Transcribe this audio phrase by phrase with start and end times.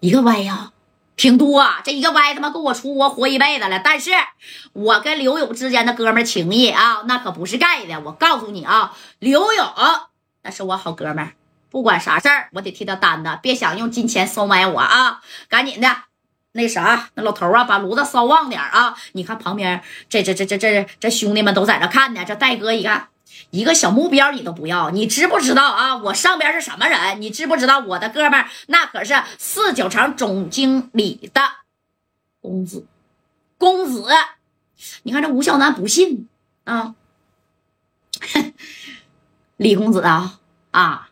[0.00, 0.72] 一个歪呀，
[1.16, 1.60] 挺多。
[1.60, 3.80] 啊这一个歪他妈够我出国活一辈子了。
[3.84, 4.10] 但是
[4.72, 8.00] 我跟刘勇之间的哥们情谊啊，那可不是盖的。
[8.00, 9.66] 我告诉你啊，刘勇
[10.42, 11.32] 那是我好哥们儿，
[11.70, 15.20] 不管啥事儿我得替他担着，别想用金钱收买我啊！
[15.50, 15.88] 赶紧的，
[16.52, 18.96] 那啥，那老头啊，把炉子烧旺点啊！
[19.12, 23.09] 你看旁边这这这这这这兄弟们都在这看呢，这戴哥一看。
[23.50, 25.96] 一个小目标你都不要，你知不知道啊？
[25.96, 27.20] 我上边是什么人？
[27.20, 31.42] 你知不知道我的哥们那可是四九城总经理的
[32.40, 32.86] 公子，
[33.58, 34.06] 公子。
[35.02, 36.28] 你看这吴孝南不信
[36.64, 36.94] 啊，
[39.56, 40.38] 李公子啊
[40.70, 41.10] 啊，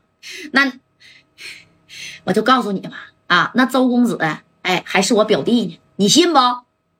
[0.53, 0.73] 那
[2.25, 4.19] 我就告诉你吧啊，那周公子
[4.63, 6.39] 哎还是我表弟呢，你信不？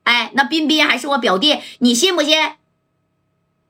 [0.03, 2.35] 哎，那彬彬还是我表弟，你信不信？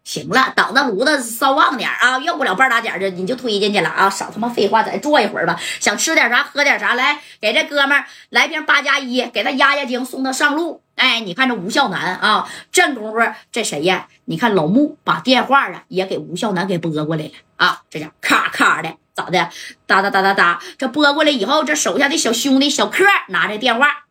[0.04, 4.10] 行了，等着炉子烧旺点啊，用不了半打点的，你就推进去了啊！
[4.10, 5.60] 少他妈废话，在这坐一会儿吧。
[5.80, 10.82] 想吃点啥，喝点啥，来给这哥们儿来瓶八加一，给他压压惊，送他上路。
[10.96, 13.20] 哎，你看这吴孝南啊，这功夫
[13.52, 14.08] 这谁呀？
[14.26, 19.50] 你看老穆把电话啊也给吴孝南给拨过来了啊，这叫咔咔的咋的？
[19.86, 24.06] 哒哒哒哒哒，这拨过来以后，这手下的小兄弟小柯拿着电话，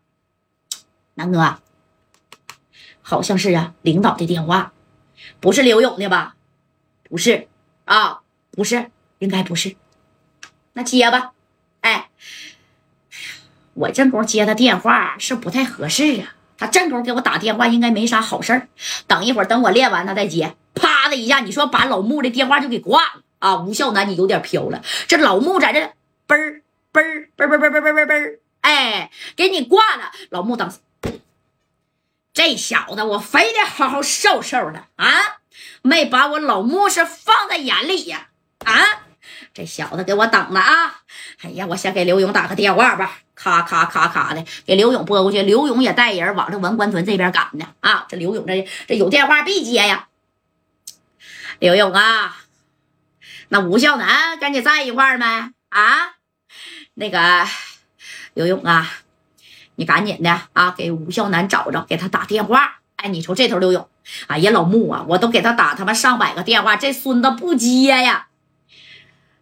[1.14, 1.58] 南哥，
[3.02, 4.72] 好像是啊，领导的电话。
[5.40, 6.34] 不是刘勇的吧？
[7.08, 7.48] 不是
[7.84, 9.76] 啊，不是，应该不是。
[10.72, 11.32] 那接吧。
[11.80, 12.10] 哎，
[13.74, 16.34] 我正宫接他电话是不太合适啊。
[16.58, 18.68] 他正宫给我打电话，应该没啥好事儿。
[19.06, 20.56] 等一会儿，等我练完他再接。
[20.74, 23.56] 啪的一下，你说把老穆的电话就给挂了啊！
[23.58, 24.82] 吴孝南，你有点飘了。
[25.06, 25.80] 这老穆在这
[26.26, 30.10] 嘣儿嘣儿嘣嘣嘣嘣嘣嘣嘣，哎，给你挂了。
[30.30, 30.78] 老穆当时。
[32.38, 35.40] 这小子，我非得好好瘦瘦他啊！
[35.82, 38.28] 没把我老穆是放在眼里呀！
[38.64, 38.72] 啊，
[39.52, 41.00] 这小子给我等着啊！
[41.42, 45.42] 哎呀，我先给刘勇打个电话吧，咔咔咔咔的给刘勇拨过去。
[45.42, 48.06] 刘勇也带人往这文官屯这边赶呢啊！
[48.08, 50.06] 这刘勇这这有电话必接呀。
[51.58, 52.36] 刘勇啊，
[53.48, 55.24] 那吴孝南跟你在一块没
[55.70, 56.14] 啊？
[56.94, 57.44] 那个
[58.34, 58.88] 刘勇啊。
[59.78, 62.80] 你赶紧的啊，给吴孝南找着，给他打电话。
[62.96, 63.88] 哎，你瞅这头刘勇，
[64.26, 68.26] 哎呀，老穆啊，我都给他打他妈上百个电话，这孙子不接呀。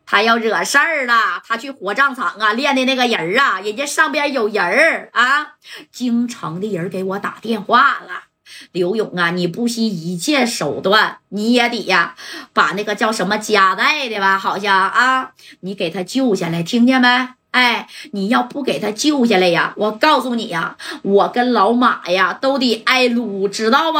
[0.04, 5.54] 他要惹事儿了，他去火葬场啊练的那个人啊，人家上边有人儿啊，
[5.90, 8.24] 京城的人给我打电话了。
[8.72, 12.14] 刘勇啊，你不惜一切手段，你也得呀，
[12.52, 17.08] 把那个叫什么夹带的吧，好像啊，你给他救下来，听见没？
[17.56, 19.72] 哎，你要不给他救下来呀？
[19.78, 23.98] 我告诉你呀，我跟老马呀都得挨撸，知道不？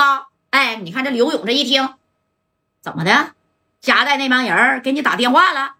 [0.51, 1.89] 哎，你看这刘勇这一听，
[2.83, 3.33] 怎么的？
[3.81, 5.77] 夹带那帮人给你打电话了，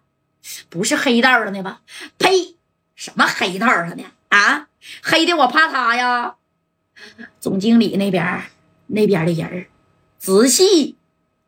[0.69, 1.81] 不是黑道的呢吧？
[2.17, 2.55] 呸！
[2.95, 4.05] 什么黑道的呢？
[4.29, 4.65] 啊，
[5.03, 6.33] 黑的我怕他呀！
[7.39, 8.45] 总经理那边
[8.87, 9.67] 那边的人
[10.17, 10.95] 仔细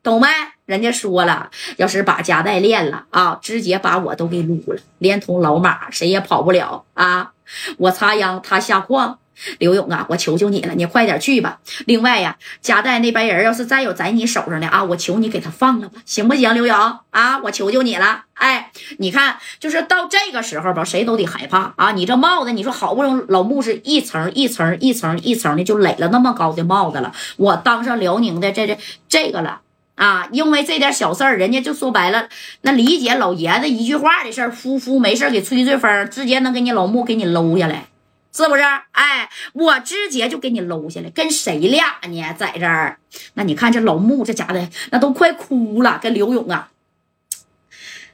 [0.01, 0.27] 懂没？
[0.65, 7.31] 人家说了，要是把夹带练了啊，直接把我都给撸了，连同老马谁也跑不了啊！
[7.77, 9.17] 我插秧，他下矿。
[9.57, 11.59] 刘勇啊，我求求你了，你快点去吧。
[11.85, 16.53] 另外呀，夹带那帮人要是再有在你手上的啊，我求你给他放了吧，行不行？
[16.53, 16.77] 刘勇
[17.11, 18.25] 啊，我求求你了。
[18.33, 21.93] 哎，你看，就是到这个时候吧，谁都得害怕啊！
[21.93, 28.77] 你这帽子，你说好不容易老穆是一层一层一层一层的就垒了那么高的帽子了，我当上辽宁的这这
[29.07, 29.61] 这个了。
[29.99, 32.29] 啊，因为这点小事儿，人家就说白了，
[32.61, 37.87] 那理解老爷子一句话的事儿，呼呼没事给吹吹风，直接能给你老穆给你搂下来，
[38.33, 38.63] 是不是？
[38.93, 42.33] 哎，我直接就给你搂下来，跟谁俩呢？
[42.37, 42.97] 在这儿，
[43.33, 46.69] 那你看这老穆这家的那都快哭了，跟刘勇啊，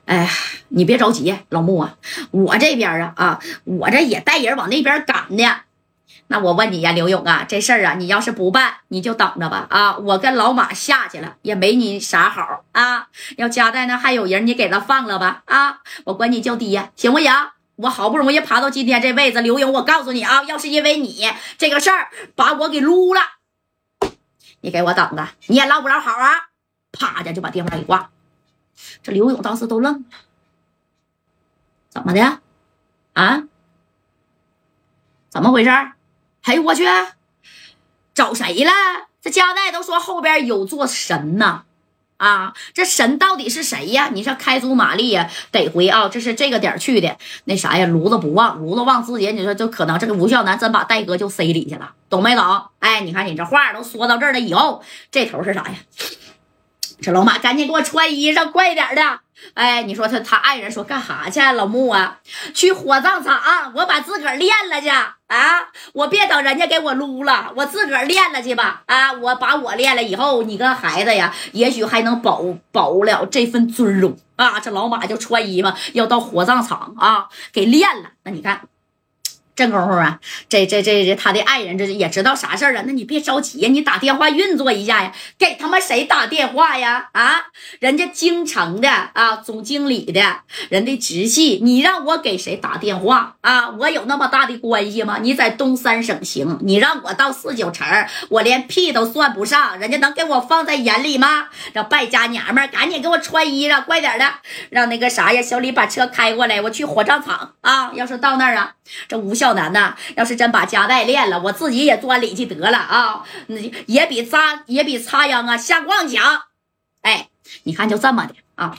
[0.05, 0.27] 哎，
[0.69, 1.97] 你别着急，老穆啊，
[2.31, 5.61] 我这边啊啊，我这也带人往那边赶呢。
[6.27, 9.95] 那我问你呀，刘勇啊，这事儿啊，你要是不办，你就等着吧啊！
[9.97, 13.09] 我跟老马下去了，也没你啥好啊。
[13.37, 15.81] 要夹带呢，还有人，你给他放了吧啊！
[16.05, 17.31] 我管你叫爹，行不行？
[17.75, 23.21] 我好不容易爬到今天这位子，刘勇，我告诉你啊，要是因为你这个事儿把我给撸了，
[24.61, 26.49] 你给我等着，你也捞不着好啊！
[26.91, 28.09] 啪的就把电话给挂。
[29.03, 29.99] 这刘勇当时都愣了，
[31.89, 32.39] 怎么的
[33.13, 33.43] 啊？
[35.29, 35.69] 怎么回事？
[36.45, 36.85] 哎呦我去，
[38.13, 38.71] 找谁了？
[39.19, 41.63] 这家代都说后边有座神呢，
[42.17, 44.11] 啊，这神到底是谁呀？
[44.13, 47.17] 你说开足马力呀，得回啊，这是这个点去的。
[47.45, 52.65] 那啥呀，炉子不旺，炉子旺自己，你说就可能这个吴孝南真把戴哥就塞里去了，懂没懂？
[52.77, 55.75] 哎，你看你这话都说到这儿了，以后这头是啥呀？
[57.01, 59.19] 这老马赶紧给我穿衣裳，快点的！
[59.55, 61.39] 哎，你说他他爱人说干哈去？
[61.39, 62.19] 老穆啊，
[62.53, 64.89] 去火葬场，我把自个儿练了去。
[65.27, 65.71] 啊！
[65.93, 68.83] 我别等人家给我撸了，我自个儿练了去吧！
[68.85, 74.59] 啊，我把我练了以后，你跟孩子呀，也许还能保保了这份尊荣啊！
[74.59, 78.11] 这老马就穿衣嘛要到火葬场啊，给练了。
[78.23, 78.61] 那你看。
[79.55, 80.19] 这功夫啊，
[80.49, 82.83] 这这这这他的爱人这也知道啥事儿了。
[82.85, 85.13] 那你别着急呀，你打电话运作一下呀。
[85.37, 87.09] 给他妈谁打电话呀？
[87.13, 87.45] 啊，
[87.79, 90.21] 人家京城的啊，总经理的
[90.69, 93.69] 人的直系，你让我给谁打电话啊？
[93.69, 95.19] 我有那么大的关系吗？
[95.21, 97.87] 你在东三省行，你让我到四九城，
[98.29, 101.47] 我连屁都算不上，人家能给我放在眼里吗？
[101.73, 104.25] 这败家娘们儿赶紧给我穿衣裳，快点的，
[104.69, 107.91] 让那个啥呀，小李把车开过来，我去火葬场啊。
[107.93, 108.73] 要是到那儿啊，
[109.07, 113.23] 这无效南呐，要是真把家带练了，我自己也钻里去得了啊！
[113.85, 116.43] 也比扎也比插秧啊下矿强。
[117.01, 117.29] 哎，
[117.63, 118.77] 你看就这么的啊，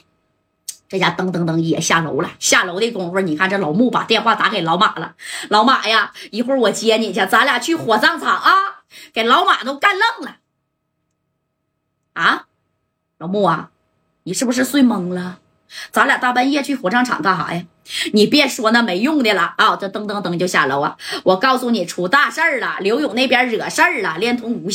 [0.89, 2.31] 这家噔噔噔也下楼了。
[2.39, 5.15] 下楼的功夫，你看这老穆把电话打给老马了。
[5.49, 8.83] 老马呀，一会儿我接你去，咱俩去火葬场啊！
[9.13, 10.37] 给老马都干愣了。
[12.15, 12.47] 啊，
[13.19, 13.71] 老穆啊，
[14.25, 15.39] 你是不是睡懵了？
[15.91, 17.63] 咱俩大半夜去火葬场干啥呀？
[18.13, 19.77] 你别说那没用的了啊！
[19.77, 20.97] 这噔噔噔就下楼啊！
[21.23, 24.69] 我告诉你，出大事儿了，刘勇那边惹事儿了，连同吴。